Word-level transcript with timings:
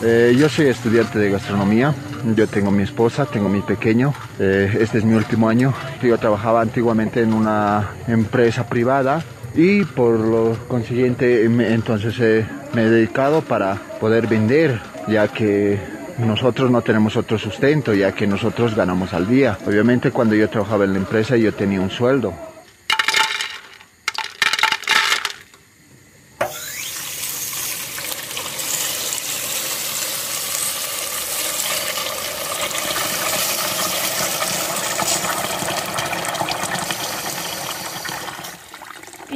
Eh, 0.00 0.36
yo 0.38 0.48
soy 0.48 0.66
estudiante 0.66 1.18
de 1.18 1.30
gastronomía, 1.30 1.92
yo 2.36 2.46
tengo 2.46 2.70
mi 2.70 2.84
esposa, 2.84 3.26
tengo 3.26 3.48
mi 3.48 3.62
pequeño, 3.62 4.14
eh, 4.38 4.78
este 4.80 4.98
es 4.98 5.04
mi 5.04 5.14
último 5.14 5.48
año. 5.48 5.74
Yo 6.00 6.16
trabajaba 6.18 6.60
antiguamente 6.60 7.20
en 7.20 7.32
una 7.32 7.90
empresa 8.06 8.68
privada 8.68 9.24
y 9.56 9.84
por 9.84 10.20
lo 10.20 10.56
consiguiente 10.68 11.44
entonces 11.44 12.14
eh, 12.20 12.46
me 12.74 12.82
he 12.82 12.90
dedicado 12.90 13.42
para 13.42 13.74
poder 14.00 14.28
vender, 14.28 14.80
ya 15.08 15.26
que 15.26 15.80
nosotros 16.18 16.70
no 16.70 16.80
tenemos 16.82 17.16
otro 17.16 17.36
sustento, 17.36 17.92
ya 17.92 18.12
que 18.12 18.28
nosotros 18.28 18.76
ganamos 18.76 19.12
al 19.14 19.26
día. 19.26 19.58
Obviamente 19.66 20.12
cuando 20.12 20.36
yo 20.36 20.48
trabajaba 20.48 20.84
en 20.84 20.92
la 20.92 20.98
empresa 20.98 21.36
yo 21.36 21.52
tenía 21.52 21.80
un 21.80 21.90
sueldo, 21.90 22.34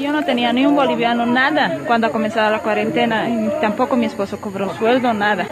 Yo 0.03 0.11
no 0.11 0.25
tenía 0.25 0.53
ni 0.53 0.67
un 0.67 0.75
boliviano, 0.75 1.25
nada, 1.27 1.79
cuando 1.87 2.11
comenzaba 2.11 2.51
la 2.51 2.59
cuarentena. 2.59 3.29
tampoco 3.61 3.97
mi 3.97 4.07
esposo 4.07 4.41
cobró 4.41 4.69
sueldo, 4.75 5.15
nada. 5.15 5.47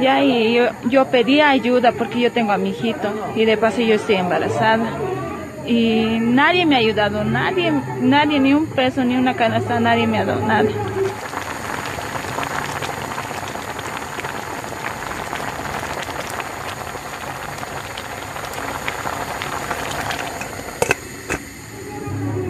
Ya 0.00 0.22
y 0.22 0.54
yo, 0.54 0.64
yo 0.90 1.04
pedía 1.04 1.50
ayuda 1.50 1.92
porque 1.92 2.18
yo 2.18 2.32
tengo 2.32 2.50
a 2.50 2.58
mi 2.58 2.70
hijito 2.70 3.08
y 3.36 3.44
de 3.44 3.56
paso 3.56 3.80
yo 3.80 3.94
estoy 3.94 4.16
embarazada. 4.16 4.84
Y 5.64 6.18
nadie 6.20 6.66
me 6.66 6.74
ha 6.74 6.78
ayudado, 6.78 7.22
nadie, 7.22 7.72
nadie, 8.00 8.40
ni 8.40 8.52
un 8.52 8.66
peso, 8.66 9.04
ni 9.04 9.16
una 9.16 9.34
canasta, 9.34 9.78
nadie 9.78 10.08
me 10.08 10.18
ha 10.18 10.24
dado 10.24 10.40
nada. 10.40 10.68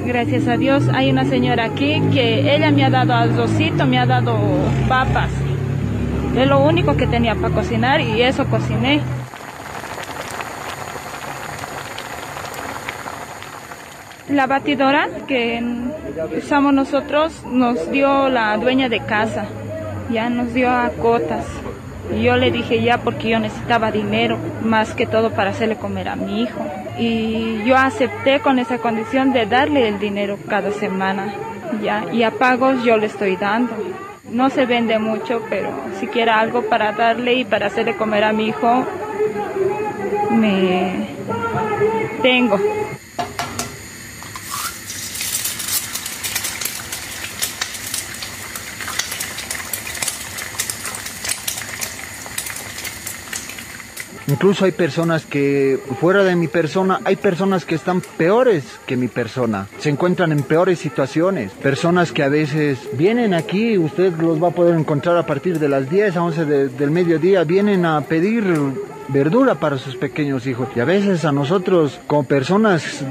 Gracias 0.09 0.49
a 0.49 0.57
Dios, 0.57 0.89
hay 0.95 1.11
una 1.11 1.27
señora 1.27 1.65
aquí 1.65 2.01
que 2.15 2.57
ella 2.57 2.71
me 2.71 2.83
ha 2.83 2.89
dado 2.89 3.13
arrocito, 3.13 3.85
me 3.85 3.99
ha 3.99 4.07
dado 4.07 4.39
papas. 4.89 5.31
Es 6.35 6.47
lo 6.49 6.61
único 6.61 6.97
que 6.97 7.07
tenía 7.07 7.35
para 7.35 7.55
cocinar 7.55 8.01
y 8.01 8.23
eso 8.23 8.47
cociné. 8.47 9.03
La 14.31 14.47
batidora 14.47 15.09
que 15.27 15.63
usamos 16.39 16.73
nosotros 16.73 17.45
nos 17.45 17.91
dio 17.91 18.31
la 18.31 18.57
dueña 18.57 18.89
de 18.89 19.01
casa, 19.01 19.45
ya 20.11 20.31
nos 20.31 20.55
dio 20.55 20.71
a 20.71 20.89
cotas. 20.89 21.45
Y 22.15 22.23
yo 22.23 22.37
le 22.37 22.51
dije 22.51 22.83
ya 22.83 22.99
porque 22.99 23.29
yo 23.29 23.39
necesitaba 23.39 23.91
dinero, 23.91 24.39
más 24.63 24.95
que 24.95 25.07
todo 25.07 25.31
para 25.31 25.51
hacerle 25.51 25.77
comer 25.77 26.09
a 26.09 26.17
mi 26.17 26.43
hijo. 26.43 26.61
Y 26.99 27.63
yo 27.65 27.77
acepté 27.77 28.41
con 28.41 28.59
esa 28.59 28.79
condición 28.79 29.33
de 29.33 29.47
darle 29.47 29.89
el 29.89 29.99
dinero 29.99 30.39
cada 30.49 30.71
semana 30.73 31.35
ya. 31.83 32.07
Y 32.13 32.23
a 32.23 32.31
pagos 32.31 32.83
yo 32.83 32.97
le 32.97 33.07
estoy 33.07 33.37
dando. 33.37 33.73
No 34.31 34.51
se 34.51 34.67
vende 34.67 34.99
mucho 34.99 35.43
pero 35.49 35.71
si 35.99 36.07
quiere 36.07 36.31
algo 36.31 36.63
para 36.63 36.93
darle 36.93 37.35
y 37.35 37.45
para 37.45 37.67
hacerle 37.67 37.97
comer 37.97 38.25
a 38.25 38.33
mi 38.33 38.49
hijo 38.49 38.85
me 40.31 41.09
tengo 42.23 42.59
Incluso 54.29 54.67
hay 54.67 54.73
personas 54.73 55.25
que 55.25 55.81
fuera 56.01 56.23
de 56.23 56.37
mi 56.37 56.49
persona, 56.49 57.01
hay 57.05 57.17
personas 57.17 57.65
que 57.65 57.75
están 57.75 58.03
peores 58.19 58.79
que 58.87 58.95
mi 58.95 59.09
persona, 59.09 59.67
se 59.79 59.89
encuentran 59.89 60.33
en 60.33 60.43
peores 60.43 60.79
situaciones, 60.79 61.51
personas 61.53 62.13
que 62.13 62.23
a 62.23 62.29
veces 62.29 62.79
vienen 62.93 63.33
aquí, 63.33 63.79
usted 63.79 64.13
los 64.19 64.43
va 64.43 64.49
a 64.49 64.51
poder 64.51 64.79
encontrar 64.79 65.17
a 65.17 65.25
partir 65.25 65.59
de 65.59 65.71
las 65.71 65.89
10 65.89 66.17
a 66.17 66.23
11 66.23 66.45
del 66.45 66.91
mediodía, 66.91 67.45
vienen 67.45 67.87
a 67.87 68.03
pedir 68.03 68.45
verdura 69.09 69.55
para 69.55 69.79
sus 69.79 69.97
pequeños 69.97 70.47
hijos. 70.47 70.69
Y 70.77 70.81
a 70.81 70.85
veces 70.85 71.25
a 71.25 71.33
nosotros 71.33 71.99
como 72.07 72.25
personas 72.25 73.03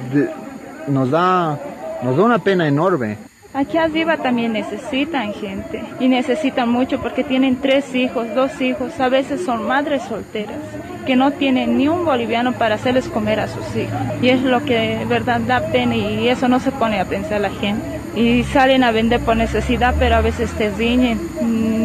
nos 0.87 1.09
da 1.09 1.59
nos 2.03 2.15
da 2.15 2.23
una 2.23 2.37
pena 2.37 2.67
enorme. 2.67 3.17
Aquí 3.55 3.79
arriba 3.79 4.17
también 4.17 4.53
necesitan 4.53 5.33
gente 5.33 5.83
y 5.99 6.09
necesitan 6.09 6.69
mucho 6.69 7.01
porque 7.01 7.23
tienen 7.23 7.55
tres 7.59 7.95
hijos, 7.95 8.27
dos 8.35 8.61
hijos, 8.61 8.99
a 8.99 9.09
veces 9.09 9.43
son 9.43 9.65
madres 9.65 10.03
solteras 10.03 10.59
que 11.07 11.15
no 11.15 11.31
tienen 11.31 11.77
ni 11.77 11.87
un 11.87 12.03
boliviano 12.03 12.51
para 12.51 12.75
hacerles 12.75 13.07
comer 13.07 13.39
a 13.39 13.47
sus 13.47 13.65
hijos. 13.75 13.97
Y 14.21 14.29
es 14.29 14.41
lo 14.41 14.63
que 14.65 15.05
verdad 15.07 15.39
da 15.39 15.61
pena 15.71 15.95
y 15.95 16.27
eso 16.27 16.49
no 16.49 16.59
se 16.59 16.71
pone 16.71 16.99
a 16.99 17.05
pensar 17.05 17.39
la 17.39 17.49
gente. 17.49 17.81
Y 18.13 18.43
salen 18.43 18.83
a 18.83 18.91
vender 18.91 19.21
por 19.21 19.37
necesidad, 19.37 19.95
pero 19.97 20.17
a 20.17 20.21
veces 20.21 20.51
te 20.51 20.69
riñen, 20.69 21.19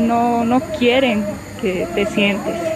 no, 0.09 0.45
no 0.45 0.61
quieren 0.79 1.25
que 1.61 1.87
te 1.95 2.05
sientes. 2.07 2.72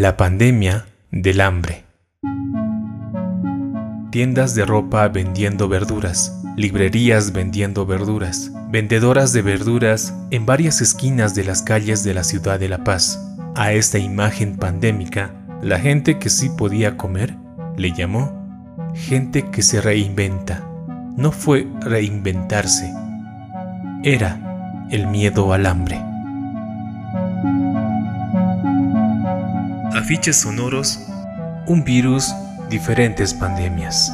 La 0.00 0.16
pandemia 0.16 0.86
del 1.10 1.42
hambre. 1.42 1.89
Tiendas 4.10 4.54
de 4.54 4.64
ropa 4.66 5.06
vendiendo 5.08 5.68
verduras, 5.68 6.42
librerías 6.56 7.32
vendiendo 7.32 7.86
verduras, 7.86 8.50
vendedoras 8.68 9.32
de 9.32 9.42
verduras 9.42 10.14
en 10.30 10.46
varias 10.46 10.80
esquinas 10.80 11.34
de 11.34 11.44
las 11.44 11.62
calles 11.62 12.02
de 12.02 12.14
la 12.14 12.24
ciudad 12.24 12.58
de 12.58 12.68
La 12.68 12.82
Paz. 12.84 13.24
A 13.54 13.72
esta 13.72 13.98
imagen 13.98 14.56
pandémica, 14.56 15.32
la 15.62 15.78
gente 15.78 16.18
que 16.18 16.28
sí 16.28 16.50
podía 16.50 16.96
comer 16.96 17.36
le 17.76 17.92
llamó 17.92 18.32
gente 18.94 19.48
que 19.50 19.62
se 19.62 19.80
reinventa. 19.80 20.66
No 21.16 21.30
fue 21.30 21.68
reinventarse, 21.80 22.92
era 24.02 24.88
el 24.90 25.06
miedo 25.06 25.52
al 25.52 25.66
hambre. 25.66 26.10
afiches 30.10 30.38
sonoros, 30.38 30.98
un 31.66 31.84
virus, 31.84 32.34
diferentes 32.70 33.34
pandemias. 33.34 34.10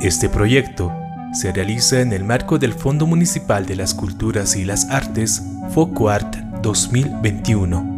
Este 0.00 0.28
proyecto 0.28 0.92
se 1.32 1.52
realiza 1.52 2.00
en 2.00 2.12
el 2.12 2.24
marco 2.24 2.58
del 2.58 2.72
Fondo 2.72 3.06
Municipal 3.06 3.66
de 3.66 3.76
las 3.76 3.92
Culturas 3.92 4.56
y 4.56 4.64
las 4.64 4.88
Artes, 4.88 5.42
FOCOART 5.70 6.36
2021 6.62 7.97